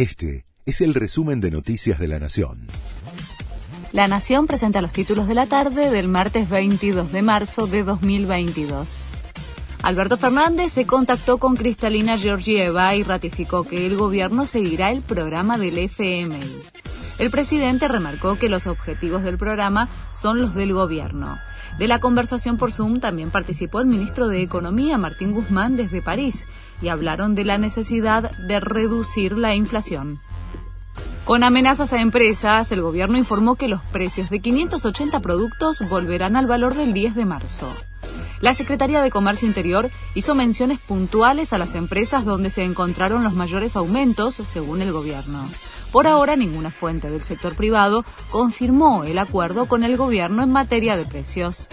Este 0.00 0.46
es 0.64 0.80
el 0.80 0.94
resumen 0.94 1.42
de 1.42 1.50
Noticias 1.50 1.98
de 1.98 2.08
la 2.08 2.18
Nación. 2.18 2.68
La 3.92 4.08
Nación 4.08 4.46
presenta 4.46 4.80
los 4.80 4.94
títulos 4.94 5.28
de 5.28 5.34
la 5.34 5.44
tarde 5.44 5.90
del 5.90 6.08
martes 6.08 6.48
22 6.48 7.12
de 7.12 7.20
marzo 7.20 7.66
de 7.66 7.82
2022. 7.82 9.04
Alberto 9.82 10.16
Fernández 10.16 10.72
se 10.72 10.86
contactó 10.86 11.36
con 11.36 11.54
Cristalina 11.54 12.16
Georgieva 12.16 12.94
y 12.94 13.02
ratificó 13.02 13.64
que 13.64 13.84
el 13.86 13.94
gobierno 13.94 14.46
seguirá 14.46 14.90
el 14.90 15.02
programa 15.02 15.58
del 15.58 15.76
FMI. 15.76 16.79
El 17.20 17.30
presidente 17.30 17.86
remarcó 17.86 18.38
que 18.38 18.48
los 18.48 18.66
objetivos 18.66 19.22
del 19.22 19.36
programa 19.36 19.90
son 20.14 20.40
los 20.40 20.54
del 20.54 20.72
gobierno. 20.72 21.36
De 21.78 21.86
la 21.86 21.98
conversación 21.98 22.56
por 22.56 22.72
Zoom 22.72 22.98
también 22.98 23.30
participó 23.30 23.80
el 23.80 23.86
ministro 23.86 24.26
de 24.26 24.40
Economía, 24.40 24.96
Martín 24.96 25.32
Guzmán, 25.32 25.76
desde 25.76 26.00
París, 26.00 26.46
y 26.80 26.88
hablaron 26.88 27.34
de 27.34 27.44
la 27.44 27.58
necesidad 27.58 28.30
de 28.48 28.58
reducir 28.58 29.36
la 29.36 29.54
inflación. 29.54 30.18
Con 31.26 31.44
amenazas 31.44 31.92
a 31.92 32.00
empresas, 32.00 32.72
el 32.72 32.80
gobierno 32.80 33.18
informó 33.18 33.54
que 33.54 33.68
los 33.68 33.82
precios 33.82 34.30
de 34.30 34.40
580 34.40 35.20
productos 35.20 35.86
volverán 35.90 36.36
al 36.36 36.46
valor 36.46 36.74
del 36.74 36.94
10 36.94 37.14
de 37.14 37.26
marzo. 37.26 37.70
La 38.40 38.54
Secretaría 38.54 39.02
de 39.02 39.10
Comercio 39.10 39.46
Interior 39.46 39.90
hizo 40.14 40.34
menciones 40.34 40.78
puntuales 40.78 41.52
a 41.52 41.58
las 41.58 41.74
empresas 41.74 42.24
donde 42.24 42.50
se 42.50 42.64
encontraron 42.64 43.22
los 43.22 43.34
mayores 43.34 43.76
aumentos, 43.76 44.34
según 44.34 44.80
el 44.80 44.92
gobierno. 44.92 45.46
Por 45.92 46.06
ahora, 46.06 46.36
ninguna 46.36 46.70
fuente 46.70 47.10
del 47.10 47.22
sector 47.22 47.54
privado 47.54 48.04
confirmó 48.30 49.04
el 49.04 49.18
acuerdo 49.18 49.66
con 49.66 49.84
el 49.84 49.96
gobierno 49.96 50.42
en 50.42 50.50
materia 50.50 50.96
de 50.96 51.04
precios. 51.04 51.68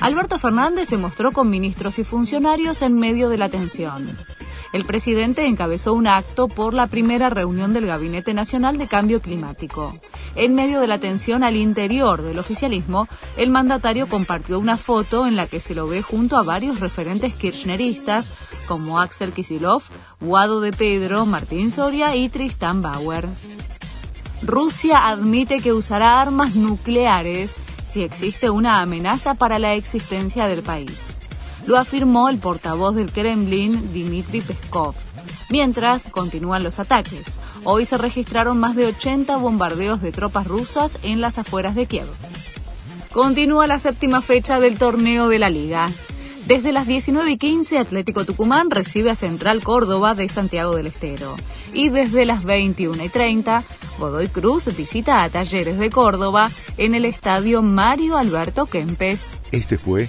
Alberto 0.00 0.38
Fernández 0.38 0.88
se 0.88 0.96
mostró 0.96 1.32
con 1.32 1.48
ministros 1.48 1.98
y 1.98 2.04
funcionarios 2.04 2.82
en 2.82 2.94
medio 2.94 3.28
de 3.28 3.38
la 3.38 3.48
tensión 3.48 4.16
el 4.72 4.84
presidente 4.84 5.46
encabezó 5.46 5.92
un 5.94 6.06
acto 6.06 6.46
por 6.46 6.74
la 6.74 6.86
primera 6.86 7.28
reunión 7.28 7.72
del 7.72 7.86
Gabinete 7.86 8.34
Nacional 8.34 8.78
de 8.78 8.86
Cambio 8.86 9.20
Climático. 9.20 9.92
En 10.36 10.54
medio 10.54 10.80
de 10.80 10.86
la 10.86 10.98
tensión 10.98 11.42
al 11.42 11.56
interior 11.56 12.22
del 12.22 12.38
oficialismo, 12.38 13.08
el 13.36 13.50
mandatario 13.50 14.08
compartió 14.08 14.58
una 14.60 14.76
foto 14.76 15.26
en 15.26 15.34
la 15.34 15.48
que 15.48 15.58
se 15.58 15.74
lo 15.74 15.88
ve 15.88 16.02
junto 16.02 16.36
a 16.36 16.44
varios 16.44 16.78
referentes 16.78 17.34
kirchneristas 17.34 18.34
como 18.68 19.00
Axel 19.00 19.32
Kisilov, 19.32 19.82
Guado 20.20 20.60
de 20.60 20.72
Pedro, 20.72 21.26
Martín 21.26 21.72
Soria 21.72 22.14
y 22.14 22.28
Tristan 22.28 22.80
Bauer. 22.80 23.26
Rusia 24.42 25.08
admite 25.08 25.60
que 25.60 25.72
usará 25.72 26.20
armas 26.20 26.54
nucleares 26.54 27.56
si 27.84 28.02
existe 28.02 28.50
una 28.50 28.80
amenaza 28.80 29.34
para 29.34 29.58
la 29.58 29.74
existencia 29.74 30.46
del 30.46 30.62
país. 30.62 31.18
Lo 31.66 31.78
afirmó 31.78 32.28
el 32.28 32.38
portavoz 32.38 32.94
del 32.94 33.12
Kremlin, 33.12 33.92
Dmitry 33.92 34.40
Peskov. 34.40 34.94
Mientras 35.50 36.06
continúan 36.06 36.62
los 36.62 36.78
ataques, 36.78 37.38
hoy 37.64 37.84
se 37.84 37.98
registraron 37.98 38.58
más 38.58 38.76
de 38.76 38.86
80 38.86 39.36
bombardeos 39.36 40.00
de 40.00 40.12
tropas 40.12 40.46
rusas 40.46 40.98
en 41.02 41.20
las 41.20 41.38
afueras 41.38 41.74
de 41.74 41.86
Kiev. 41.86 42.06
Continúa 43.12 43.66
la 43.66 43.80
séptima 43.80 44.20
fecha 44.20 44.60
del 44.60 44.78
torneo 44.78 45.28
de 45.28 45.40
la 45.40 45.50
liga. 45.50 45.90
Desde 46.46 46.72
las 46.72 46.86
19 46.86 47.32
y 47.32 47.36
15, 47.38 47.78
Atlético 47.78 48.24
Tucumán 48.24 48.70
recibe 48.70 49.10
a 49.10 49.14
Central 49.14 49.62
Córdoba 49.62 50.14
de 50.14 50.28
Santiago 50.28 50.76
del 50.76 50.86
Estero. 50.86 51.36
Y 51.72 51.90
desde 51.90 52.24
las 52.24 52.44
21 52.44 53.04
y 53.04 53.08
30, 53.08 53.64
Godoy 53.98 54.28
Cruz 54.28 54.74
visita 54.76 55.22
a 55.22 55.28
Talleres 55.28 55.78
de 55.78 55.90
Córdoba 55.90 56.50
en 56.76 56.94
el 56.94 57.04
estadio 57.04 57.62
Mario 57.62 58.16
Alberto 58.16 58.66
Kempes. 58.66 59.34
Este 59.52 59.78
fue 59.78 60.08